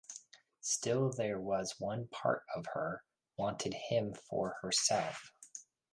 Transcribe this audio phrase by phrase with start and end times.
[0.61, 3.03] Still there was one part of her
[3.37, 5.31] wanted him for herself.